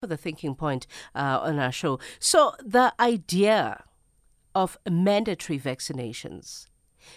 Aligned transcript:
for 0.00 0.06
the 0.06 0.16
thinking 0.16 0.54
point 0.54 0.86
uh, 1.14 1.40
on 1.42 1.58
our 1.58 1.72
show. 1.72 1.98
So, 2.18 2.54
the 2.64 2.94
idea 3.00 3.84
of 4.54 4.78
mandatory 4.88 5.58
vaccinations 5.58 6.66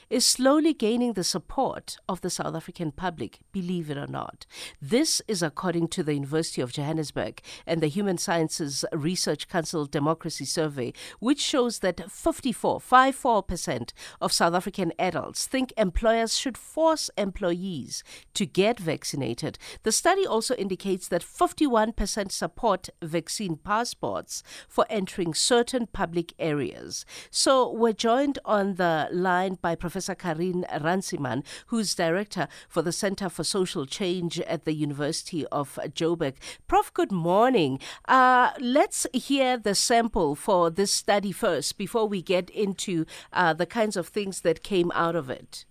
is 0.10 0.26
slowly 0.26 0.74
gaining 0.74 1.14
the 1.14 1.24
support 1.24 1.98
of 2.08 2.22
the 2.22 2.30
South 2.30 2.56
African 2.56 2.92
public, 2.92 3.40
believe 3.52 3.90
it 3.90 3.98
or 3.98 4.08
not. 4.08 4.46
This 4.82 5.22
is 5.28 5.42
according 5.42 5.90
to 5.90 6.04
the 6.04 6.14
University 6.14 6.62
of 6.62 6.72
Johannesburg 6.72 7.42
and 7.66 7.82
the 7.82 7.88
Human 7.88 8.18
Sciences 8.18 8.86
Research 8.92 9.48
Council 9.48 9.86
Democracy 9.86 10.46
Survey, 10.46 10.94
which 11.20 11.40
shows 11.40 11.80
that 11.80 12.12
54, 12.12 12.80
54% 12.80 13.94
of 14.20 14.34
South 14.34 14.54
African 14.54 14.92
adults 15.00 15.46
think 15.46 15.74
employers 15.78 16.38
should 16.38 16.58
force 16.58 17.10
employees 17.18 18.04
to 18.34 18.46
get 18.46 18.80
vaccinated. 18.80 19.58
The 19.84 19.92
study 19.92 20.26
also 20.26 20.56
indicates 20.56 21.08
that 21.08 21.22
51% 21.22 22.32
support 22.32 22.90
vaccine 23.02 23.58
passports 23.58 24.44
for 24.68 24.86
entering 24.90 25.34
certain 25.34 25.88
public 25.88 26.34
areas. 26.40 27.06
So 27.30 27.72
we're 27.72 27.94
joined 27.94 28.40
on 28.46 28.76
the 28.76 29.08
line 29.12 29.58
by 29.62 29.71
Professor 29.76 30.16
Carin 30.16 30.66
Runciman, 30.82 31.44
who's 31.68 31.96
director 31.96 32.48
for 32.68 32.82
the 32.82 32.92
Center 32.92 33.30
for 33.30 33.44
Social 33.44 33.86
Change 33.86 34.40
at 34.42 34.66
the 34.66 34.74
University 34.74 35.46
of 35.48 35.80
Joburg. 35.94 36.36
Prof, 36.68 36.94
good 36.94 37.12
morning. 37.12 37.80
Uh, 38.08 38.52
let's 38.60 39.08
hear 39.14 39.58
the 39.58 39.76
sample 39.76 40.36
for 40.36 40.70
this 40.70 40.92
study 40.92 41.32
first 41.32 41.78
before 41.78 42.08
we 42.08 42.22
get 42.22 42.50
into 42.50 43.06
uh, 43.34 43.54
the 43.54 43.66
kinds 43.66 43.98
of 43.98 44.08
things 44.08 44.42
that 44.42 44.64
came 44.64 44.92
out 44.94 45.16
of 45.16 45.30
it. 45.30 45.66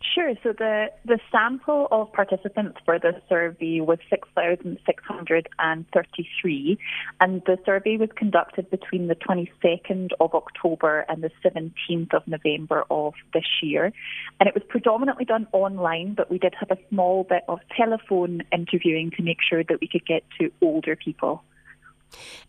Sure. 0.00 0.32
So 0.42 0.52
the, 0.52 0.92
the 1.04 1.18
sample 1.30 1.86
of 1.90 2.12
participants 2.12 2.78
for 2.84 3.00
the 3.00 3.20
survey 3.28 3.80
was 3.80 3.98
6,633, 4.08 6.78
and 7.20 7.42
the 7.46 7.58
survey 7.66 7.96
was 7.96 8.10
conducted 8.14 8.70
between 8.70 9.08
the 9.08 9.16
22nd 9.16 10.10
of 10.20 10.34
October 10.34 11.04
and 11.08 11.20
the 11.22 11.32
17th 11.44 12.14
of 12.14 12.22
November 12.28 12.84
of 12.90 13.14
this 13.34 13.46
year. 13.60 13.92
And 14.38 14.48
it 14.48 14.54
was 14.54 14.62
predominantly 14.68 15.24
done 15.24 15.48
online, 15.52 16.14
but 16.14 16.30
we 16.30 16.38
did 16.38 16.54
have 16.60 16.70
a 16.70 16.78
small 16.90 17.24
bit 17.24 17.42
of 17.48 17.58
telephone 17.76 18.44
interviewing 18.52 19.10
to 19.16 19.22
make 19.22 19.38
sure 19.42 19.64
that 19.64 19.80
we 19.80 19.88
could 19.88 20.06
get 20.06 20.22
to 20.40 20.52
older 20.62 20.94
people. 20.94 21.42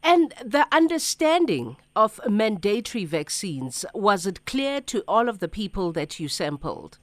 And 0.04 0.36
the 0.46 0.68
understanding 0.72 1.78
of 1.96 2.22
mandatory 2.30 3.06
vaccines, 3.06 3.86
was 3.94 4.28
it 4.28 4.46
clear 4.46 4.82
to 4.82 5.04
all 5.08 5.28
of 5.28 5.40
the 5.40 5.48
people 5.48 5.92
that 5.94 6.20
you 6.20 6.28
sampled? 6.28 7.00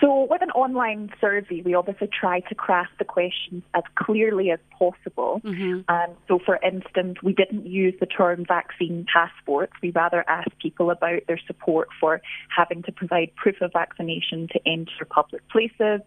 So, 0.00 0.28
with 0.30 0.42
an 0.42 0.50
online 0.50 1.10
survey, 1.20 1.62
we 1.64 1.74
obviously 1.74 2.08
try 2.08 2.40
to 2.40 2.54
craft 2.54 2.92
the 2.98 3.04
questions 3.04 3.64
as 3.74 3.82
clearly 3.96 4.50
as 4.50 4.60
possible. 4.70 5.40
Mm-hmm. 5.44 5.90
Um, 5.92 6.16
so, 6.28 6.38
for 6.38 6.58
instance, 6.62 7.18
we 7.22 7.32
didn't 7.32 7.66
use 7.66 7.94
the 7.98 8.06
term 8.06 8.44
vaccine 8.46 9.06
passports. 9.12 9.72
We 9.82 9.90
rather 9.90 10.24
asked 10.28 10.58
people 10.60 10.90
about 10.90 11.22
their 11.26 11.40
support 11.46 11.88
for 12.00 12.20
having 12.54 12.82
to 12.84 12.92
provide 12.92 13.34
proof 13.34 13.60
of 13.60 13.72
vaccination 13.72 14.48
to 14.52 14.60
enter 14.66 15.04
public 15.08 15.48
places. 15.48 16.00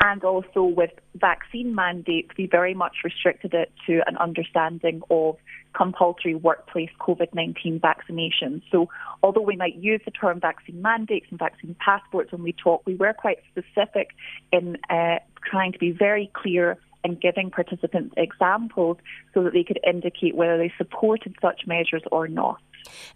And 0.00 0.22
also 0.22 0.62
with 0.62 0.92
vaccine 1.14 1.74
mandates, 1.74 2.30
we 2.38 2.46
very 2.46 2.74
much 2.74 2.98
restricted 3.02 3.54
it 3.54 3.72
to 3.86 4.02
an 4.06 4.16
understanding 4.18 5.02
of 5.10 5.36
compulsory 5.74 6.34
workplace 6.34 6.90
COVID 7.00 7.34
19 7.34 7.80
vaccinations. 7.80 8.62
So, 8.70 8.88
although 9.22 9.42
we 9.42 9.56
might 9.56 9.76
use 9.76 10.00
the 10.04 10.10
term 10.10 10.40
vaccine 10.40 10.80
mandates 10.82 11.26
and 11.30 11.38
vaccine 11.38 11.76
passports 11.78 12.32
when 12.32 12.42
we 12.42 12.52
talk, 12.52 12.82
we 12.86 12.94
were 12.94 13.12
quite 13.12 13.38
specific 13.50 14.10
in 14.52 14.76
uh, 14.90 15.16
trying 15.44 15.72
to 15.72 15.78
be 15.78 15.90
very 15.90 16.30
clear 16.34 16.78
and 17.04 17.20
giving 17.20 17.50
participants 17.50 18.14
examples 18.16 18.96
so 19.34 19.42
that 19.42 19.52
they 19.52 19.64
could 19.64 19.80
indicate 19.86 20.36
whether 20.36 20.56
they 20.56 20.72
supported 20.78 21.34
such 21.42 21.62
measures 21.66 22.02
or 22.12 22.28
not. 22.28 22.60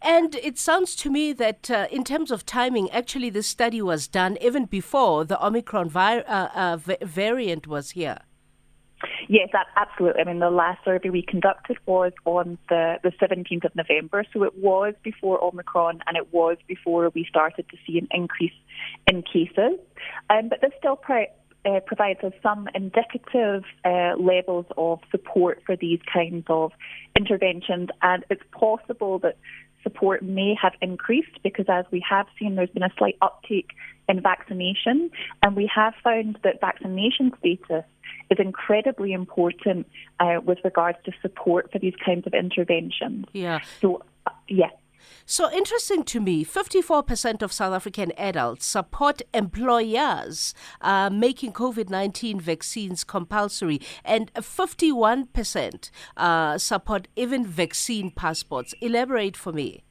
And 0.03 0.35
it 0.37 0.59
sounds 0.59 0.95
to 0.97 1.11
me 1.11 1.33
that, 1.35 1.71
uh, 1.71 1.87
in 1.91 2.05
terms 2.05 2.31
of 2.31 2.47
timing, 2.47 2.91
actually, 2.91 3.31
this 3.31 3.47
study 3.47 3.83
was 3.83 4.07
done 4.07 4.39
even 4.41 4.67
before 4.67 5.25
the 5.25 5.45
Omicron 5.45 5.89
vi- 5.89 6.21
uh, 6.21 6.49
uh, 6.55 6.97
variant 7.03 7.67
was 7.67 7.91
here. 7.91 8.19
Yes, 9.29 9.51
absolutely. 9.77 10.23
I 10.23 10.25
mean, 10.25 10.39
the 10.39 10.51
last 10.51 10.85
survey 10.85 11.11
we 11.11 11.23
conducted 11.23 11.77
was 11.85 12.13
on 12.25 12.59
the, 12.69 12.97
the 13.03 13.11
17th 13.11 13.65
of 13.65 13.77
November, 13.77 14.25
so 14.33 14.43
it 14.45 14.57
was 14.57 14.95
before 15.03 15.43
Omicron 15.43 16.01
and 16.07 16.17
it 16.17 16.33
was 16.33 16.57
before 16.67 17.11
we 17.15 17.27
started 17.29 17.69
to 17.71 17.77
see 17.87 17.99
an 17.99 18.09
increase 18.11 18.55
in 19.11 19.23
cases. 19.23 19.79
Um, 20.31 20.49
but 20.49 20.61
this 20.63 20.73
still 20.79 20.97
pri- 20.97 21.29
uh, 21.67 21.81
provides 21.81 22.23
us 22.23 22.33
some 22.43 22.69
indicative 22.75 23.65
uh, 23.85 24.15
levels 24.19 24.67
of 24.77 25.01
support 25.11 25.63
for 25.67 25.77
these 25.77 26.01
kinds 26.11 26.47
of 26.49 26.73
interventions, 27.19 27.89
and 28.03 28.25
it's 28.31 28.43
possible 28.53 29.19
that 29.19 29.37
support 29.83 30.23
may 30.23 30.55
have 30.61 30.73
increased 30.81 31.43
because, 31.43 31.67
as 31.69 31.85
we 31.91 32.03
have 32.09 32.27
seen, 32.39 32.55
there's 32.55 32.71
been 32.71 32.83
a 32.83 32.93
slight 32.99 33.17
uptake 33.21 33.71
in 34.09 34.21
vaccination, 34.21 35.11
and 35.43 35.57
we 35.57 35.71
have 35.75 35.95
found 36.03 36.39
that 36.45 36.61
vaccination 36.61 37.33
status 37.39 37.85
is 38.31 38.39
incredibly 38.39 39.13
important 39.13 39.87
uh, 40.21 40.41
with 40.45 40.59
regards 40.65 40.99
to 41.05 41.13
support 41.23 41.71
for 41.73 41.79
these 41.79 41.95
kinds 42.05 42.27
of 42.27 42.35
interventions. 42.35 43.27
Yeah. 43.33 43.61
So, 43.81 44.03
uh, 44.27 44.31
yeah. 44.49 44.71
So 45.25 45.51
interesting 45.53 46.05
to 46.05 46.21
me, 46.21 46.45
54% 46.45 47.43
of 47.43 47.53
South 47.53 47.75
African 47.75 48.13
adults 48.17 48.67
support 48.67 49.23
employers 49.35 50.55
uh, 50.81 51.11
making 51.11 51.53
COVID 51.53 51.91
19 51.91 52.41
vaccines 52.41 53.05
compulsory, 53.05 53.81
and 54.05 54.33
51% 54.35 55.91
uh, 56.17 56.59
support 56.59 57.09
even 57.17 57.45
vaccine 57.45 58.11
passports. 58.11 58.75
Elaborate 58.81 59.37
for 59.37 59.53
me. 59.53 59.86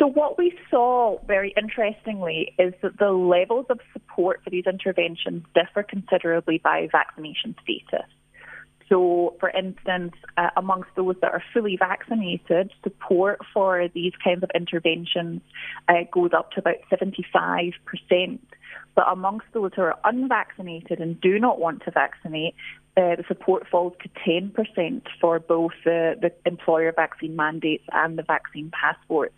So, 0.00 0.06
what 0.06 0.38
we 0.38 0.58
saw 0.70 1.18
very 1.26 1.52
interestingly 1.58 2.54
is 2.58 2.72
that 2.80 2.98
the 2.98 3.10
levels 3.10 3.66
of 3.68 3.80
support 3.92 4.40
for 4.42 4.48
these 4.48 4.64
interventions 4.66 5.44
differ 5.54 5.82
considerably 5.82 6.56
by 6.56 6.88
vaccination 6.90 7.54
status. 7.62 8.08
So, 8.88 9.36
for 9.38 9.50
instance, 9.50 10.14
uh, 10.38 10.48
amongst 10.56 10.88
those 10.96 11.16
that 11.20 11.32
are 11.32 11.42
fully 11.52 11.76
vaccinated, 11.76 12.72
support 12.82 13.40
for 13.52 13.88
these 13.88 14.14
kinds 14.24 14.42
of 14.42 14.50
interventions 14.54 15.42
uh, 15.86 16.04
goes 16.10 16.30
up 16.34 16.50
to 16.52 16.60
about 16.60 16.76
75%. 16.90 17.74
But 18.94 19.04
amongst 19.06 19.46
those 19.52 19.72
who 19.76 19.82
are 19.82 19.98
unvaccinated 20.04 21.00
and 21.00 21.20
do 21.20 21.38
not 21.38 21.60
want 21.60 21.82
to 21.84 21.90
vaccinate, 21.90 22.54
uh, 22.96 23.16
the 23.16 23.24
support 23.28 23.68
falls 23.70 23.92
to 24.02 24.08
10% 24.26 25.02
for 25.20 25.38
both 25.38 25.72
the, 25.84 26.16
the 26.20 26.32
employer 26.46 26.90
vaccine 26.90 27.36
mandates 27.36 27.84
and 27.92 28.18
the 28.18 28.22
vaccine 28.22 28.72
passports. 28.72 29.34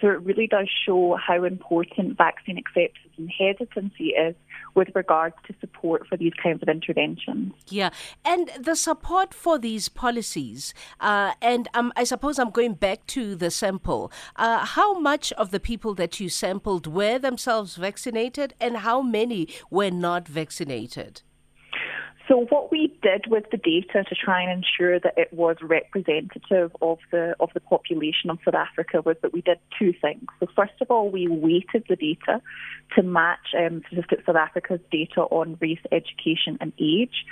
So 0.00 0.08
it 0.08 0.20
really 0.22 0.46
does 0.46 0.68
show 0.84 1.16
how 1.16 1.44
important 1.44 2.18
vaccine 2.18 2.58
acceptance 2.58 3.14
and 3.16 3.30
hesitancy 3.30 4.08
is 4.08 4.34
with 4.74 4.88
regards 4.94 5.34
to 5.46 5.54
support 5.60 6.06
for 6.06 6.16
these 6.16 6.34
kinds 6.42 6.62
of 6.62 6.68
interventions. 6.68 7.54
Yeah, 7.68 7.90
and 8.24 8.50
the 8.60 8.76
support 8.76 9.32
for 9.32 9.58
these 9.58 9.88
policies, 9.88 10.74
uh, 11.00 11.32
and 11.40 11.68
um, 11.72 11.92
I 11.96 12.04
suppose 12.04 12.38
I'm 12.38 12.50
going 12.50 12.74
back 12.74 13.06
to 13.08 13.34
the 13.34 13.50
sample. 13.50 14.12
Uh, 14.36 14.64
how 14.64 14.98
much 14.98 15.32
of 15.32 15.50
the 15.50 15.60
people 15.60 15.94
that 15.94 16.20
you 16.20 16.28
sampled 16.28 16.86
were 16.86 17.18
themselves 17.18 17.76
vaccinated, 17.76 18.54
and 18.60 18.78
how 18.78 19.00
many 19.00 19.48
were 19.70 19.90
not 19.90 20.28
vaccinated? 20.28 21.22
So 22.28 22.46
what 22.48 22.72
we 22.72 22.92
did 23.02 23.26
with 23.28 23.44
the 23.52 23.56
data 23.56 24.02
to 24.02 24.14
try 24.14 24.42
and 24.42 24.50
ensure 24.50 24.98
that 24.98 25.14
it 25.16 25.32
was 25.32 25.56
representative 25.62 26.74
of 26.82 26.98
the 27.12 27.36
of 27.38 27.50
the 27.54 27.60
population 27.60 28.30
of 28.30 28.38
South 28.44 28.54
Africa 28.54 29.00
was 29.00 29.16
that 29.22 29.32
we 29.32 29.42
did 29.42 29.58
two 29.78 29.92
things. 30.00 30.24
So 30.40 30.48
first 30.56 30.72
of 30.80 30.90
all, 30.90 31.08
we 31.08 31.28
weighted 31.28 31.84
the 31.88 31.94
data 31.94 32.42
to 32.96 33.02
match 33.04 33.54
um, 33.56 33.82
Statistics 33.86 34.26
South 34.26 34.36
Africa's 34.36 34.80
data 34.90 35.20
on 35.20 35.56
race, 35.60 35.78
education, 35.92 36.58
and 36.60 36.72
age. 36.80 37.24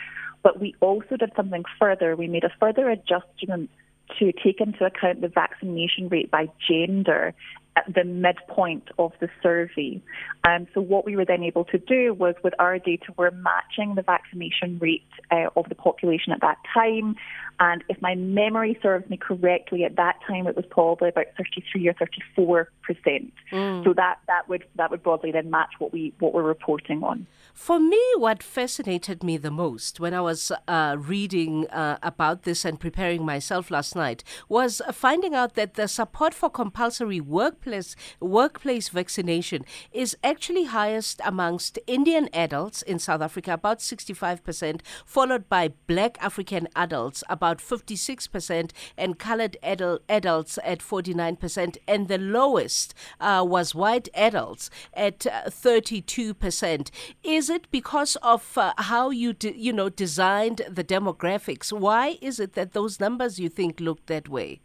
But 0.45 0.61
we 0.61 0.77
also 0.81 1.17
did 1.17 1.33
something 1.35 1.65
further. 1.79 2.15
We 2.15 2.29
made 2.29 2.45
a 2.45 2.53
further 2.61 2.89
adjustment 2.89 3.71
to 4.19 4.33
take 4.33 4.61
into 4.61 4.85
account 4.85 5.23
the 5.23 5.29
vaccination 5.29 6.09
rate 6.09 6.31
by 6.31 6.49
gender 6.69 7.35
at 7.77 7.93
the 7.93 8.05
midpoint 8.05 8.89
of 8.99 9.13
the 9.21 9.29
survey. 9.43 10.01
Um, 10.47 10.67
so 10.75 10.81
what 10.81 11.05
we 11.05 11.17
were 11.17 11.25
then 11.25 11.43
able 11.43 11.65
to 11.67 11.79
do 11.79 12.15
was 12.15 12.35
with 12.45 12.55
our 12.59 12.79
data, 12.79 13.07
we're 13.17 13.31
matching 13.31 13.95
the 13.95 14.03
vaccination 14.03 14.79
rate 14.79 15.03
uh, 15.31 15.47
of 15.57 15.69
the 15.69 15.75
population 15.75 16.33
at 16.33 16.41
that 16.41 16.59
time. 16.73 17.17
And 17.61 17.85
if 17.89 18.01
my 18.03 18.15
memory 18.15 18.79
serves 18.83 19.09
me 19.09 19.17
correctly, 19.17 19.85
at 19.85 19.97
that 19.97 20.21
time 20.27 20.47
it 20.47 20.57
was 20.57 20.65
probably 20.71 21.09
about 21.09 21.27
33 21.37 21.89
or 21.89 21.93
34 21.95 22.69
percent. 22.83 23.33
Mm. 23.53 23.85
So 23.85 23.93
that, 23.95 24.19
that 24.27 24.49
would 24.49 24.65
that 24.77 24.91
would 24.91 25.03
broadly 25.03 25.33
then 25.33 25.51
match 25.51 25.73
what 25.79 25.93
we 25.93 26.13
what 26.19 26.35
we're 26.35 26.43
reporting 26.43 27.03
on. 27.03 27.27
For 27.53 27.79
me, 27.79 28.03
what 28.17 28.43
fascinated 28.43 29.23
me 29.23 29.37
the 29.37 29.51
most 29.51 30.01
when 30.01 30.13
I 30.13 30.21
was 30.21 30.51
uh, 30.67 30.97
reading 30.99 31.69
uh, 31.69 31.99
about 32.03 32.43
this 32.43 32.65
and 32.65 32.81
preparing 32.81 33.25
myself 33.25 33.71
last 33.71 33.95
night 33.95 34.25
was 34.49 34.83
finding 34.93 35.35
out 35.35 35.55
that 35.55 35.75
the 35.75 35.87
support 35.87 36.35
for 36.35 36.51
compulsory 36.51 37.21
workplace 37.21 37.95
workplace 38.21 38.89
vaccination 38.89 39.65
is 39.93 40.17
actually 40.25 40.65
highest 40.65 41.21
amongst 41.25 41.79
Indian 41.87 42.29
adults 42.33 42.83
in 42.83 42.99
South 42.99 43.21
Africa, 43.21 43.53
about 43.53 43.79
65%, 43.79 44.81
followed 45.07 45.49
by 45.49 45.73
Black 45.87 46.19
African 46.21 46.67
adults, 46.75 47.23
about 47.29 47.44
56%, 47.53 48.71
and 48.97 49.19
colored 49.19 49.57
adult, 49.63 50.03
adults 50.09 50.59
at 50.65 50.79
49%, 50.81 51.77
and 51.87 52.09
the 52.09 52.19
lowest 52.19 52.95
uh, 53.21 53.45
was 53.47 53.75
white 53.75 54.09
adults 54.15 54.71
at 54.95 55.21
32%. 55.21 56.81
Uh, 56.81 56.85
is 57.23 57.51
it 57.51 57.71
because 57.71 58.17
of 58.17 58.57
uh, 58.57 58.73
how 58.79 59.11
you 59.11 59.33
de- 59.33 59.57
you 59.57 59.73
know 59.73 59.89
designed 59.89 60.63
the 60.69 60.85
demographics? 60.85 61.73
Why 61.73 62.19
is 62.21 62.41
it 62.41 62.55
that 62.55 62.73
those 62.73 63.01
numbers 63.01 63.39
you 63.39 63.49
think 63.49 63.81
look 63.81 64.07
that 64.07 64.29
way? 64.29 64.61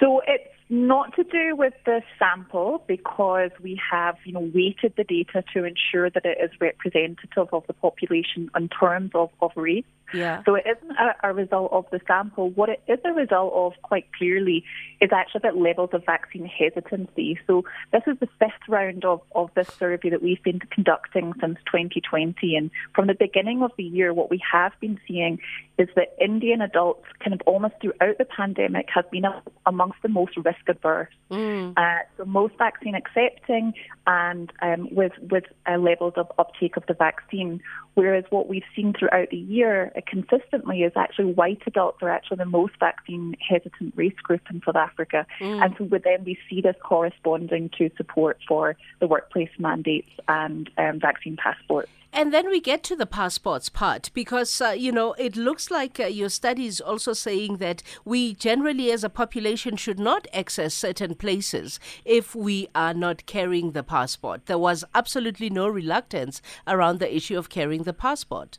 So 0.00 0.20
it's 0.26 0.54
not 0.68 1.14
to 1.16 1.24
do 1.24 1.56
with 1.56 1.72
the 1.86 2.02
sample 2.18 2.84
because 2.86 3.50
we 3.62 3.80
have, 3.90 4.16
you 4.24 4.32
know, 4.32 4.50
weighted 4.54 4.94
the 4.96 5.04
data 5.04 5.42
to 5.54 5.64
ensure 5.64 6.10
that 6.10 6.24
it 6.24 6.38
is 6.42 6.50
representative 6.60 7.48
of 7.52 7.66
the 7.66 7.72
population 7.72 8.50
in 8.54 8.68
terms 8.68 9.10
of, 9.14 9.30
of 9.40 9.50
race. 9.56 9.84
Yeah. 10.12 10.42
So 10.44 10.54
it 10.54 10.64
isn't 10.66 10.96
a, 10.96 11.28
a, 11.28 11.34
result 11.34 11.72
of 11.72 11.86
the 11.90 12.00
sample. 12.06 12.50
What 12.50 12.68
it 12.68 12.82
is 12.88 12.98
a 13.04 13.12
result 13.12 13.52
of, 13.54 13.72
quite 13.82 14.06
clearly, 14.16 14.64
is 15.00 15.10
actually 15.12 15.40
that 15.44 15.56
levels 15.56 15.90
of 15.92 16.04
vaccine 16.04 16.46
hesitancy. 16.46 17.38
So 17.46 17.64
this 17.92 18.02
is 18.06 18.18
the 18.18 18.28
fifth 18.38 18.68
round 18.68 19.04
of, 19.04 19.20
of 19.34 19.50
this 19.54 19.68
survey 19.78 20.10
that 20.10 20.22
we've 20.22 20.42
been 20.42 20.60
conducting 20.70 21.32
since 21.40 21.58
2020. 21.66 22.56
And 22.56 22.70
from 22.94 23.06
the 23.06 23.14
beginning 23.14 23.62
of 23.62 23.72
the 23.76 23.84
year, 23.84 24.14
what 24.14 24.30
we 24.30 24.40
have 24.50 24.72
been 24.80 24.98
seeing 25.06 25.38
is 25.78 25.88
that 25.94 26.16
Indian 26.20 26.60
adults, 26.60 27.06
kind 27.20 27.34
of 27.34 27.40
almost 27.46 27.74
throughout 27.80 28.18
the 28.18 28.24
pandemic, 28.24 28.88
have 28.94 29.10
been 29.10 29.24
amongst 29.66 29.98
the 30.02 30.08
most 30.08 30.36
risk 30.36 30.68
adverse. 30.68 31.12
Mm. 31.30 31.74
Uh, 31.76 32.02
so 32.16 32.24
most 32.24 32.54
vaccine 32.58 32.94
accepting 32.94 33.74
and 34.06 34.52
um, 34.62 34.88
with 34.90 35.12
with 35.30 35.44
uh, 35.66 35.76
levels 35.76 36.14
of 36.16 36.30
uptake 36.38 36.76
of 36.76 36.84
the 36.86 36.94
vaccine. 36.94 37.60
Whereas 37.98 38.22
what 38.30 38.48
we've 38.48 38.62
seen 38.76 38.94
throughout 38.96 39.30
the 39.30 39.36
year 39.36 39.90
uh, 39.96 40.02
consistently 40.06 40.84
is 40.84 40.92
actually 40.94 41.32
white 41.32 41.62
adults 41.66 41.98
are 42.00 42.08
actually 42.08 42.36
the 42.36 42.44
most 42.44 42.74
vaccine 42.78 43.34
hesitant 43.40 43.92
race 43.96 44.14
group 44.22 44.40
in 44.52 44.62
South 44.64 44.76
Africa, 44.76 45.26
mm. 45.40 45.60
and 45.60 45.74
so 45.76 45.82
with 45.82 46.04
them 46.04 46.22
we 46.24 46.38
see 46.48 46.60
this 46.60 46.76
corresponding 46.80 47.68
to 47.76 47.90
support 47.96 48.38
for 48.46 48.76
the 49.00 49.08
workplace 49.08 49.50
mandates 49.58 50.10
and 50.28 50.70
um, 50.78 51.00
vaccine 51.00 51.36
passports. 51.36 51.90
And 52.12 52.32
then 52.32 52.48
we 52.48 52.60
get 52.60 52.82
to 52.84 52.96
the 52.96 53.06
passports 53.06 53.68
part 53.68 54.10
because, 54.14 54.60
uh, 54.60 54.70
you 54.70 54.90
know, 54.90 55.12
it 55.14 55.36
looks 55.36 55.70
like 55.70 56.00
uh, 56.00 56.06
your 56.06 56.30
study 56.30 56.66
is 56.66 56.80
also 56.80 57.12
saying 57.12 57.58
that 57.58 57.82
we 58.04 58.34
generally 58.34 58.90
as 58.90 59.04
a 59.04 59.10
population 59.10 59.76
should 59.76 60.00
not 60.00 60.26
access 60.32 60.74
certain 60.74 61.14
places 61.14 61.78
if 62.04 62.34
we 62.34 62.68
are 62.74 62.94
not 62.94 63.26
carrying 63.26 63.72
the 63.72 63.82
passport. 63.82 64.46
There 64.46 64.58
was 64.58 64.84
absolutely 64.94 65.50
no 65.50 65.68
reluctance 65.68 66.40
around 66.66 66.98
the 66.98 67.14
issue 67.14 67.38
of 67.38 67.50
carrying 67.50 67.82
the 67.82 67.92
passport. 67.92 68.58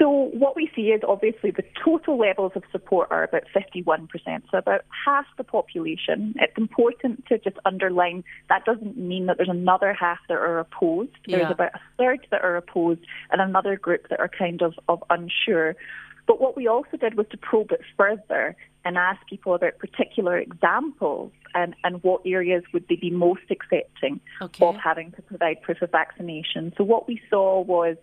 So 0.00 0.30
what 0.32 0.56
we 0.56 0.70
see 0.74 0.88
is 0.92 1.02
obviously 1.06 1.50
the 1.50 1.64
total 1.84 2.18
levels 2.18 2.52
of 2.54 2.62
support 2.72 3.08
are 3.10 3.22
about 3.22 3.42
51%, 3.54 4.08
so 4.50 4.56
about 4.56 4.80
half 5.04 5.26
the 5.36 5.44
population. 5.44 6.34
It's 6.40 6.56
important 6.56 7.26
to 7.26 7.36
just 7.36 7.58
underline 7.66 8.24
that 8.48 8.64
doesn't 8.64 8.96
mean 8.96 9.26
that 9.26 9.36
there's 9.36 9.50
another 9.50 9.92
half 9.92 10.18
that 10.28 10.38
are 10.38 10.58
opposed. 10.58 11.12
There's 11.26 11.42
yeah. 11.42 11.50
about 11.50 11.74
a 11.74 11.80
third 11.98 12.26
that 12.30 12.42
are 12.42 12.56
opposed 12.56 13.02
and 13.30 13.42
another 13.42 13.76
group 13.76 14.08
that 14.08 14.20
are 14.20 14.28
kind 14.28 14.62
of, 14.62 14.72
of 14.88 15.04
unsure. 15.10 15.76
But 16.26 16.40
what 16.40 16.56
we 16.56 16.66
also 16.66 16.96
did 16.96 17.18
was 17.18 17.26
to 17.32 17.36
probe 17.36 17.70
it 17.72 17.82
further 17.98 18.56
and 18.86 18.96
ask 18.96 19.20
people 19.26 19.54
about 19.54 19.78
particular 19.78 20.38
examples 20.38 21.32
and, 21.54 21.76
and 21.84 22.02
what 22.02 22.22
areas 22.24 22.62
would 22.72 22.86
they 22.88 22.96
be 22.96 23.10
most 23.10 23.42
accepting 23.50 24.20
okay. 24.40 24.64
of 24.64 24.76
having 24.76 25.12
to 25.12 25.22
provide 25.22 25.60
proof 25.60 25.82
of 25.82 25.90
vaccination. 25.90 26.72
So 26.78 26.84
what 26.84 27.06
we 27.06 27.20
saw 27.28 27.60
was 27.60 27.96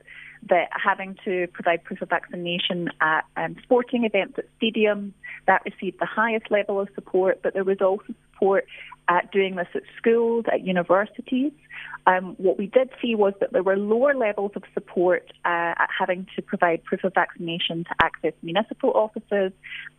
that 0.50 0.70
having 0.72 1.18
to 1.26 1.48
provide 1.54 1.84
proof 1.84 2.02
of 2.02 2.10
vaccination 2.10 2.90
at 3.02 3.26
um, 3.36 3.56
sporting 3.64 4.06
events 4.06 4.38
at 4.38 4.46
stadiums 4.60 5.12
that 5.46 5.64
received 5.66 6.00
the 6.00 6.06
highest 6.06 6.50
level 6.52 6.80
of 6.80 6.90
support, 6.96 7.42
but 7.42 7.54
there 7.54 7.64
was 7.64 7.82
also 7.82 8.14
support 8.38 8.66
at 9.10 9.32
doing 9.32 9.56
this 9.56 9.68
at 9.74 9.84
schools, 9.98 10.46
at 10.52 10.66
universities. 10.66 11.54
Um, 12.08 12.36
what 12.38 12.58
we 12.58 12.68
did 12.68 12.90
see 13.02 13.16
was 13.16 13.34
that 13.40 13.52
there 13.54 13.64
were 13.64 13.78
lower 13.78 14.14
levels 14.14 14.52
of 14.56 14.64
support 14.74 15.32
uh, 15.46 15.76
at 15.78 15.90
having 15.98 16.26
to 16.36 16.42
provide 16.42 16.84
proof 16.84 17.04
of 17.04 17.14
vaccination 17.14 17.84
to 17.84 17.90
access 18.02 18.34
municipal 18.42 18.92
offices 18.92 19.52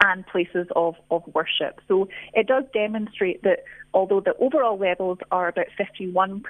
and 0.03 0.27
places 0.27 0.67
of, 0.75 0.95
of 1.11 1.23
worship. 1.35 1.81
So 1.87 2.09
it 2.35 2.47
does 2.47 2.65
demonstrate 2.73 3.43
that 3.43 3.65
although 3.95 4.21
the 4.21 4.35
overall 4.37 4.79
levels 4.79 5.19
are 5.31 5.49
about 5.49 5.67
51%, 5.79 6.43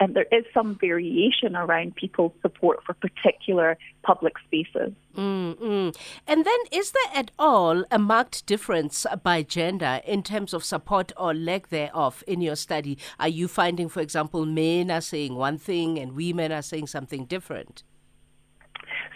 and 0.00 0.14
there 0.14 0.26
is 0.30 0.44
some 0.52 0.78
variation 0.80 1.56
around 1.56 1.96
people's 1.96 2.32
support 2.42 2.80
for 2.84 2.94
particular 2.94 3.76
public 4.02 4.34
spaces. 4.46 4.92
Mm-hmm. 5.16 5.90
And 6.26 6.44
then, 6.44 6.58
is 6.70 6.92
there 6.92 7.12
at 7.14 7.30
all 7.38 7.84
a 7.90 7.98
marked 7.98 8.46
difference 8.46 9.06
by 9.22 9.42
gender 9.42 10.00
in 10.04 10.22
terms 10.22 10.54
of 10.54 10.64
support 10.64 11.12
or 11.16 11.34
lack 11.34 11.68
thereof 11.68 12.22
in 12.26 12.40
your 12.40 12.56
study? 12.56 12.98
Are 13.18 13.28
you 13.28 13.48
finding, 13.48 13.88
for 13.88 14.00
example, 14.00 14.46
men 14.46 14.90
are 14.90 15.00
saying 15.00 15.34
one 15.34 15.58
thing 15.58 15.98
and 15.98 16.12
women 16.12 16.52
are 16.52 16.62
saying 16.62 16.86
something 16.86 17.24
different? 17.24 17.82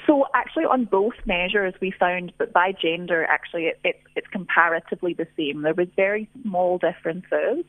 So 0.06 0.26
actually, 0.34 0.64
on 0.64 0.84
both 0.84 1.14
measures, 1.24 1.74
we 1.80 1.90
found 1.90 2.32
that 2.38 2.52
by 2.52 2.72
gender, 2.72 3.24
actually, 3.24 3.66
it, 3.66 3.80
it, 3.84 4.02
it's 4.16 4.26
comparatively 4.28 5.14
the 5.14 5.26
same. 5.36 5.62
There 5.62 5.74
was 5.74 5.88
very 5.96 6.28
small 6.42 6.78
differences. 6.78 7.64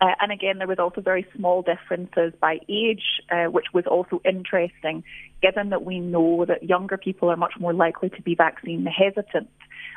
Uh, 0.00 0.14
and 0.20 0.32
again, 0.32 0.58
there 0.58 0.66
was 0.66 0.78
also 0.78 1.00
very 1.00 1.26
small 1.36 1.62
differences 1.62 2.32
by 2.40 2.58
age, 2.68 3.02
uh, 3.30 3.44
which 3.46 3.66
was 3.72 3.84
also 3.86 4.20
interesting, 4.24 5.04
given 5.42 5.70
that 5.70 5.84
we 5.84 6.00
know 6.00 6.44
that 6.46 6.62
younger 6.62 6.96
people 6.96 7.28
are 7.30 7.36
much 7.36 7.54
more 7.58 7.74
likely 7.74 8.08
to 8.10 8.22
be 8.22 8.34
vaccine 8.34 8.86
hesitant. 8.86 9.48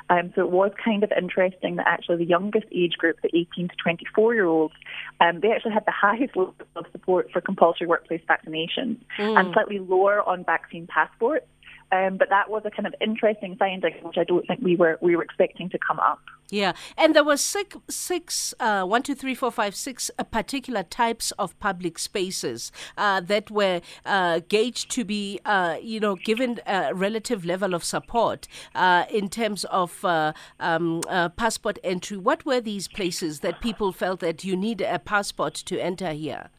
Um, 0.10 0.34
so 0.36 0.42
it 0.42 0.52
was 0.52 0.72
kind 0.84 1.04
of 1.04 1.12
interesting 1.16 1.78
that 1.78 1.88
actually 1.88 2.18
the 2.18 2.26
youngest 2.26 2.66
age 2.72 2.94
group, 2.98 3.18
the 3.22 3.30
18 3.34 3.70
to 3.70 3.76
24 3.82 4.34
year 4.34 4.46
olds, 4.46 4.74
um, 5.22 5.40
they 5.40 5.52
actually 5.52 5.74
had 5.74 5.86
the 5.86 5.92
highest 5.96 6.36
level 6.36 6.56
of 6.76 6.86
support 6.92 7.32
for 7.32 7.42
compulsory 7.42 7.88
workplace 7.88 8.22
vaccinations 8.30 8.98
mm. 9.18 9.40
and 9.40 9.54
slightly 9.54 9.80
lower 9.80 10.22
on 10.22 10.44
vaccine 10.44 10.88
passports. 10.88 11.46
Um, 11.94 12.18
but 12.18 12.30
that 12.30 12.50
was 12.50 12.64
a 12.66 12.72
kind 12.72 12.88
of 12.88 12.96
interesting 13.00 13.56
finding, 13.56 13.94
which 14.02 14.18
I 14.18 14.24
don't 14.24 14.46
think 14.48 14.62
we 14.64 14.76
were 14.76 14.98
we 15.00 15.16
were 15.16 15.22
expecting 15.24 15.70
to 15.70 15.78
come 15.78 16.00
up. 16.00 16.20
Yeah, 16.50 16.74
and 16.98 17.16
there 17.16 17.24
were 17.24 17.38
six, 17.38 17.78
six 17.90 18.54
uh, 18.60 18.84
one, 18.84 19.04
two, 19.04 19.16
three, 19.16 19.36
four, 19.36 19.52
five, 19.52 19.76
six 19.76 20.10
uh, 20.18 20.24
particular 20.24 20.84
types 20.84 21.32
of 21.38 21.58
public 21.60 22.00
spaces 22.00 22.72
uh, 22.98 23.22
that 23.22 23.52
were 23.52 23.82
uh, 24.06 24.42
gauged 24.50 24.90
to 24.92 25.06
be, 25.06 25.40
uh, 25.46 25.78
you 25.82 26.00
know, 26.00 26.16
given 26.16 26.60
a 26.66 26.94
relative 26.96 27.46
level 27.46 27.74
of 27.76 27.84
support 27.84 28.48
uh, 28.74 29.06
in 29.10 29.30
terms 29.30 29.64
of 29.66 30.04
um, 30.60 31.02
passport 31.38 31.78
entry. 31.84 32.18
What 32.18 32.44
were 32.46 32.62
these 32.62 32.88
places 32.88 33.42
that 33.42 33.62
people 33.62 33.92
felt 33.92 34.20
that 34.22 34.44
you 34.44 34.56
need 34.56 34.82
a 34.82 35.00
passport 35.00 35.54
to 35.54 35.80
enter 35.80 36.12
here? 36.12 36.50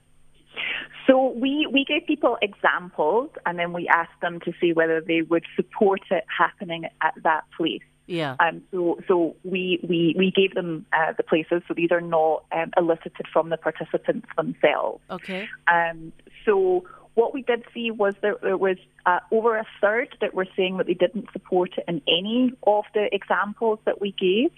So 1.06 1.28
we, 1.32 1.68
we 1.72 1.84
gave 1.84 2.06
people 2.06 2.38
examples 2.40 3.30
and 3.44 3.58
then 3.58 3.72
we 3.72 3.88
asked 3.88 4.20
them 4.22 4.40
to 4.40 4.52
see 4.60 4.72
whether 4.72 5.00
they 5.00 5.22
would 5.22 5.44
support 5.56 6.00
it 6.10 6.24
happening 6.36 6.84
at 7.02 7.14
that 7.22 7.44
place. 7.56 7.82
Yeah. 8.06 8.36
Um, 8.38 8.62
so 8.70 8.98
so 9.08 9.36
we, 9.44 9.80
we, 9.82 10.14
we 10.18 10.30
gave 10.30 10.54
them 10.54 10.84
uh, 10.92 11.12
the 11.16 11.22
places, 11.22 11.62
so 11.66 11.74
these 11.74 11.90
are 11.90 12.02
not 12.02 12.44
um, 12.52 12.70
elicited 12.76 13.26
from 13.32 13.48
the 13.48 13.56
participants 13.56 14.26
themselves. 14.36 15.02
Okay. 15.10 15.48
Um, 15.72 16.12
so 16.44 16.84
what 17.14 17.32
we 17.32 17.42
did 17.42 17.64
see 17.72 17.90
was 17.90 18.14
that 18.22 18.42
there 18.42 18.56
was 18.56 18.76
uh, 19.06 19.20
over 19.30 19.56
a 19.56 19.66
third 19.80 20.08
that 20.20 20.34
were 20.34 20.46
saying 20.56 20.78
that 20.78 20.86
they 20.86 20.94
didn't 20.94 21.28
support 21.32 21.70
it 21.76 21.84
in 21.86 22.02
any 22.08 22.52
of 22.66 22.84
the 22.92 23.08
examples 23.12 23.78
that 23.84 24.00
we 24.00 24.12
gave. 24.12 24.50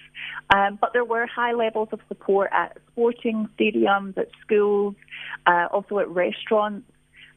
Um, 0.51 0.79
but 0.81 0.93
there 0.93 1.05
were 1.05 1.27
high 1.27 1.53
levels 1.53 1.89
of 1.93 2.01
support 2.09 2.51
at 2.53 2.79
sporting 2.93 3.49
stadiums, 3.59 4.17
at 4.17 4.29
schools, 4.41 4.95
uh, 5.47 5.67
also 5.71 5.99
at 5.99 6.09
restaurants. 6.09 6.91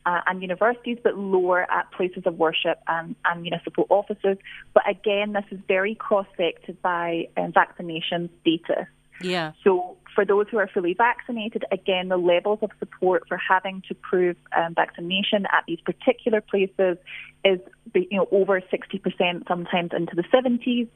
Uh, 0.05 0.21
and 0.27 0.41
universities, 0.41 0.97
but 1.03 1.17
lower 1.17 1.69
at 1.69 1.91
places 1.91 2.23
of 2.25 2.35
worship 2.35 2.79
and, 2.87 3.15
and 3.25 3.41
municipal 3.41 3.85
offices. 3.89 4.37
But 4.73 4.89
again, 4.89 5.33
this 5.33 5.43
is 5.51 5.59
very 5.67 5.93
cross-sected 5.93 6.81
by 6.81 7.27
um, 7.35 7.51
vaccination 7.51 8.29
status. 8.39 8.87
Yeah. 9.21 9.51
So 9.63 9.97
for 10.19 10.25
those 10.25 10.47
who 10.51 10.57
are 10.57 10.67
fully 10.67 10.93
vaccinated, 10.93 11.63
again, 11.71 12.09
the 12.09 12.17
levels 12.17 12.59
of 12.61 12.71
support 12.77 13.23
for 13.29 13.37
having 13.37 13.81
to 13.87 13.95
prove 13.95 14.35
um, 14.53 14.75
vaccination 14.75 15.45
at 15.45 15.63
these 15.65 15.79
particular 15.79 16.41
places 16.41 16.97
is 17.45 17.59
you 17.93 18.17
know, 18.17 18.27
over 18.31 18.61
60%, 18.61 19.47
sometimes 19.47 19.91
into 19.95 20.15
the 20.15 20.23
70s, 20.23 20.87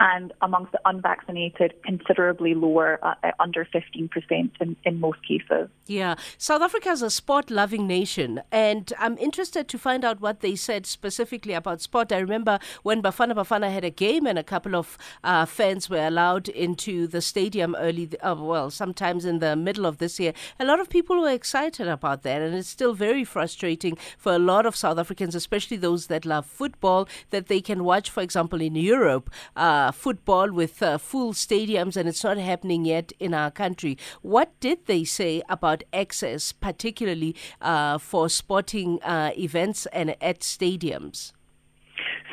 and 0.00 0.32
amongst 0.42 0.72
the 0.72 0.80
unvaccinated, 0.84 1.74
considerably 1.84 2.54
lower, 2.54 2.98
uh, 3.02 3.14
under 3.40 3.64
15% 3.64 4.50
in, 4.60 4.76
in 4.84 5.00
most 5.00 5.18
cases. 5.26 5.68
Yeah. 5.86 6.14
South 6.36 6.62
Africa 6.62 6.90
is 6.90 7.02
a 7.02 7.10
sport 7.10 7.50
loving 7.50 7.86
nation, 7.86 8.40
and 8.52 8.92
I'm 8.98 9.18
interested 9.18 9.68
to 9.68 9.78
find 9.78 10.04
out 10.04 10.20
what 10.20 10.40
they 10.40 10.54
said 10.54 10.86
specifically 10.86 11.52
about 11.52 11.80
sport. 11.80 12.12
I 12.12 12.18
remember 12.18 12.60
when 12.82 13.02
Bafana 13.02 13.34
Bafana 13.34 13.72
had 13.72 13.84
a 13.84 13.90
game 13.90 14.26
and 14.26 14.38
a 14.38 14.44
couple 14.44 14.76
of 14.76 14.96
uh, 15.24 15.46
fans 15.46 15.90
were 15.90 16.06
allowed 16.06 16.48
into 16.48 17.06
the 17.08 17.20
stadium 17.20 17.74
early, 17.76 18.08
uh, 18.20 18.36
well, 18.38 18.70
sometimes 18.70 19.24
in 19.24 19.40
the 19.40 19.56
middle 19.56 19.86
of 19.86 19.98
this 19.98 20.20
year. 20.20 20.32
A 20.60 20.64
lot 20.64 20.78
of 20.78 20.88
people 20.88 21.20
were 21.20 21.30
excited 21.30 21.88
about 21.88 22.22
that, 22.22 22.40
and 22.40 22.54
it's 22.54 22.68
still 22.68 22.94
very 22.94 23.24
frustrating 23.24 23.98
for 24.16 24.32
a 24.32 24.38
lot 24.38 24.64
of 24.64 24.76
South 24.76 24.98
Africans, 24.98 25.34
especially 25.34 25.76
those 25.76 26.06
that 26.06 26.24
love 26.24 26.37
football, 26.42 27.08
that 27.30 27.48
they 27.48 27.60
can 27.60 27.84
watch, 27.84 28.10
for 28.10 28.22
example, 28.22 28.60
in 28.60 28.74
Europe. 28.74 29.30
Uh, 29.56 29.90
football 29.92 30.50
with 30.52 30.82
uh, 30.82 30.98
full 30.98 31.32
stadiums, 31.32 31.96
and 31.96 32.08
it's 32.08 32.24
not 32.24 32.38
happening 32.38 32.84
yet 32.84 33.12
in 33.18 33.34
our 33.34 33.50
country. 33.50 33.96
What 34.22 34.58
did 34.60 34.86
they 34.86 35.04
say 35.04 35.42
about 35.48 35.84
access, 35.92 36.52
particularly 36.52 37.34
uh, 37.60 37.98
for 37.98 38.28
sporting 38.28 39.02
uh, 39.02 39.32
events 39.36 39.86
and 39.86 40.16
at 40.22 40.40
stadiums? 40.40 41.32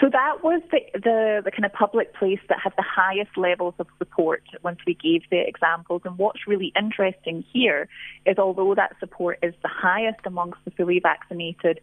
So 0.02 0.10
that 0.10 0.44
was 0.44 0.62
the, 0.72 0.80
the, 0.94 1.42
the, 1.46 1.52
kind 1.52 1.66
of 1.66 1.72
public 1.72 2.14
place 2.14 2.40
that 2.50 2.60
had 2.62 2.74
the 2.76 2.84
highest 2.84 3.38
levels 3.38 3.76
of 3.80 3.88
support 3.98 4.44
once 4.62 4.80
we 4.86 4.94
gave 4.94 5.22
the 5.32 5.40
examples. 5.40 6.02
And 6.04 6.18
what's 6.18 6.48
really 6.48 6.74
interesting 6.78 7.46
here 7.54 7.88
is 8.26 8.38
although 8.38 8.76
that 8.76 8.96
support 9.00 9.40
is 9.42 9.54
the 9.62 9.70
highest 9.70 10.20
amongst 10.26 10.60
the 10.66 10.72
fully 10.72 11.00
vaccinated, 11.00 11.80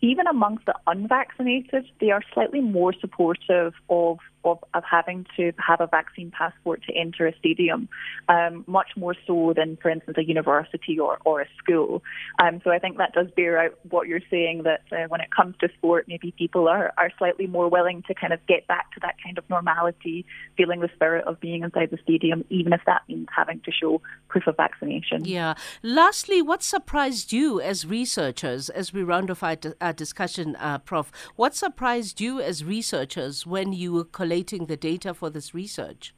even 0.00 0.26
amongst 0.26 0.66
the 0.66 0.74
unvaccinated, 0.86 1.86
they 2.00 2.10
are 2.10 2.22
slightly 2.34 2.60
more 2.60 2.92
supportive 3.00 3.74
of 3.88 4.18
of, 4.46 4.58
of 4.74 4.84
having 4.88 5.26
to 5.36 5.52
have 5.58 5.80
a 5.80 5.86
vaccine 5.86 6.30
passport 6.30 6.82
to 6.86 6.94
enter 6.94 7.26
a 7.26 7.36
stadium, 7.38 7.88
um, 8.28 8.64
much 8.66 8.90
more 8.96 9.14
so 9.26 9.52
than, 9.56 9.76
for 9.82 9.90
instance, 9.90 10.16
a 10.18 10.24
university 10.24 10.98
or, 10.98 11.18
or 11.24 11.40
a 11.40 11.46
school. 11.58 12.02
Um, 12.42 12.60
so 12.62 12.70
I 12.70 12.78
think 12.78 12.98
that 12.98 13.12
does 13.12 13.26
bear 13.36 13.58
out 13.58 13.78
what 13.90 14.06
you're 14.06 14.20
saying 14.30 14.62
that 14.64 14.82
uh, 14.92 15.08
when 15.08 15.20
it 15.20 15.28
comes 15.34 15.56
to 15.60 15.68
sport, 15.76 16.06
maybe 16.08 16.32
people 16.36 16.68
are, 16.68 16.92
are 16.96 17.10
slightly 17.18 17.46
more 17.46 17.68
willing 17.68 18.02
to 18.08 18.14
kind 18.14 18.32
of 18.32 18.40
get 18.46 18.66
back 18.66 18.92
to 18.92 19.00
that 19.00 19.16
kind 19.22 19.38
of 19.38 19.48
normality, 19.50 20.24
feeling 20.56 20.80
the 20.80 20.90
spirit 20.94 21.26
of 21.26 21.40
being 21.40 21.62
inside 21.62 21.90
the 21.90 21.98
stadium, 22.02 22.44
even 22.48 22.72
if 22.72 22.80
that 22.86 23.02
means 23.08 23.26
having 23.34 23.60
to 23.60 23.72
show 23.72 24.00
proof 24.28 24.46
of 24.46 24.56
vaccination. 24.56 25.24
Yeah. 25.24 25.54
Lastly, 25.82 26.40
what 26.42 26.62
surprised 26.62 27.32
you 27.32 27.60
as 27.60 27.86
researchers, 27.86 28.68
as 28.68 28.92
we 28.92 29.02
round 29.02 29.30
off 29.30 29.42
our, 29.42 29.56
our 29.80 29.92
discussion, 29.92 30.56
uh, 30.56 30.78
Prof? 30.78 31.10
What 31.36 31.54
surprised 31.54 32.20
you 32.20 32.40
as 32.40 32.64
researchers 32.64 33.46
when 33.46 33.72
you 33.72 33.92
were 33.92 34.04
collecting? 34.04 34.35
The 34.66 34.76
data 34.76 35.14
for 35.14 35.30
this 35.30 35.54
research? 35.54 36.14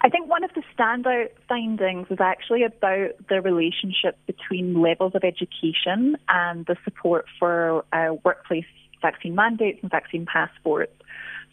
I 0.00 0.08
think 0.08 0.28
one 0.28 0.44
of 0.44 0.50
the 0.54 0.62
standout 0.76 1.30
findings 1.48 2.08
was 2.08 2.20
actually 2.20 2.62
about 2.62 3.10
the 3.28 3.40
relationship 3.40 4.16
between 4.26 4.80
levels 4.80 5.12
of 5.14 5.24
education 5.24 6.16
and 6.28 6.66
the 6.66 6.76
support 6.84 7.26
for 7.38 7.84
uh, 7.92 8.14
workplace 8.24 8.64
vaccine 9.02 9.34
mandates 9.34 9.80
and 9.82 9.90
vaccine 9.90 10.26
passports. 10.26 10.92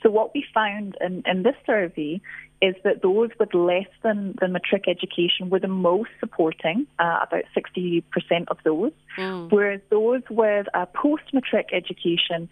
So 0.05 0.11
what 0.11 0.35
we 0.35 0.45
found 0.53 0.95
in, 1.01 1.23
in 1.25 1.41
this 1.41 1.55
survey 1.65 2.21
is 2.61 2.75
that 2.83 3.01
those 3.01 3.31
with 3.39 3.55
less 3.55 3.87
than, 4.03 4.35
than 4.39 4.51
matric 4.51 4.87
education 4.87 5.49
were 5.49 5.59
the 5.59 5.67
most 5.67 6.11
supporting, 6.19 6.85
uh, 6.99 7.21
about 7.27 7.43
60% 7.57 8.03
of 8.47 8.57
those, 8.63 8.91
mm. 9.17 9.51
whereas 9.51 9.81
those 9.89 10.21
with 10.29 10.67
a 10.75 10.85
post-matric 10.85 11.69
education 11.73 12.47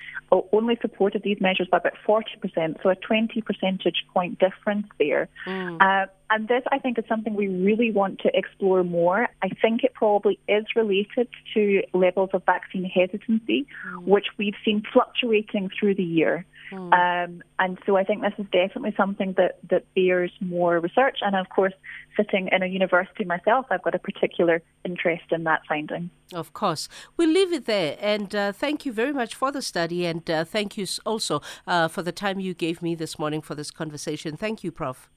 only 0.51 0.79
supported 0.81 1.21
these 1.21 1.39
measures 1.39 1.67
by 1.71 1.77
about 1.77 1.93
40%, 2.07 2.81
so 2.81 2.89
a 2.89 2.95
20 2.95 3.41
percentage 3.41 4.03
point 4.11 4.39
difference 4.39 4.87
there. 4.97 5.29
Mm. 5.45 5.77
Uh, 5.79 6.07
and 6.31 6.47
this, 6.47 6.63
I 6.71 6.79
think, 6.79 6.97
is 6.97 7.05
something 7.07 7.35
we 7.35 7.47
really 7.47 7.91
want 7.91 8.19
to 8.21 8.31
explore 8.33 8.83
more. 8.83 9.27
I 9.43 9.49
think 9.61 9.83
it 9.83 9.93
probably 9.93 10.39
is 10.47 10.65
related 10.75 11.27
to 11.53 11.83
levels 11.93 12.31
of 12.33 12.43
vaccine 12.45 12.85
hesitancy, 12.85 13.67
mm. 13.87 14.03
which 14.05 14.25
we've 14.39 14.55
seen 14.65 14.81
fluctuating 14.91 15.69
through 15.79 15.95
the 15.95 16.03
year. 16.03 16.45
Mm. 16.73 16.93
Um, 16.93 17.43
and 17.59 17.77
so 17.85 17.95
I 17.97 18.03
think 18.03 18.21
this 18.21 18.33
is 18.37 18.45
definitely 18.51 18.93
something 18.97 19.33
that, 19.37 19.59
that 19.69 19.85
bears 19.93 20.31
more 20.41 20.79
research. 20.79 21.19
And 21.21 21.35
of 21.35 21.49
course, 21.49 21.73
sitting 22.17 22.49
in 22.51 22.63
a 22.63 22.67
university 22.67 23.25
myself, 23.25 23.65
I've 23.69 23.83
got 23.83 23.95
a 23.95 23.99
particular 23.99 24.61
interest 24.83 25.23
in 25.31 25.43
that 25.45 25.61
finding. 25.67 26.09
Of 26.33 26.53
course. 26.53 26.89
We'll 27.17 27.29
leave 27.29 27.53
it 27.53 27.65
there. 27.65 27.97
And 27.99 28.33
uh, 28.35 28.51
thank 28.51 28.85
you 28.85 28.91
very 28.91 29.13
much 29.13 29.35
for 29.35 29.51
the 29.51 29.61
study. 29.61 30.05
And 30.05 30.29
uh, 30.29 30.43
thank 30.45 30.77
you 30.77 30.85
also 31.05 31.41
uh, 31.67 31.87
for 31.87 32.01
the 32.01 32.11
time 32.11 32.39
you 32.39 32.53
gave 32.53 32.81
me 32.81 32.95
this 32.95 33.17
morning 33.19 33.41
for 33.41 33.55
this 33.55 33.71
conversation. 33.71 34.35
Thank 34.37 34.63
you, 34.63 34.71
Prof. 34.71 35.09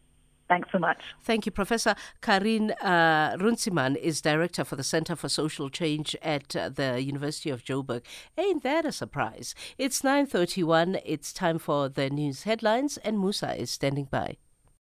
Thanks 0.48 0.68
so 0.70 0.78
much. 0.78 1.02
Thank 1.22 1.44
you. 1.46 1.52
Professor 1.52 1.94
Carin 2.20 2.70
uh, 2.72 3.36
Runciman 3.40 3.96
is 3.96 4.20
Director 4.20 4.64
for 4.64 4.76
the 4.76 4.84
Center 4.84 5.16
for 5.16 5.28
Social 5.28 5.68
Change 5.68 6.14
at 6.22 6.54
uh, 6.54 6.68
the 6.68 7.02
University 7.02 7.50
of 7.50 7.64
Joburg. 7.64 8.02
Ain't 8.38 8.62
that 8.62 8.84
a 8.84 8.92
surprise? 8.92 9.54
It's 9.76 10.02
9.31. 10.02 11.00
It's 11.04 11.32
time 11.32 11.58
for 11.58 11.88
the 11.88 12.10
news 12.10 12.44
headlines 12.44 12.96
and 12.98 13.18
Musa 13.18 13.60
is 13.60 13.70
standing 13.70 14.04
by. 14.04 14.36